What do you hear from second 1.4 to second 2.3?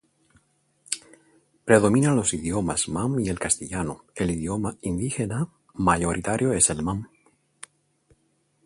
Predominan